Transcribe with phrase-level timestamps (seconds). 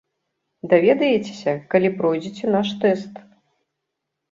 [0.71, 3.23] Даведаецеся, калі пройдзеце наш тэст.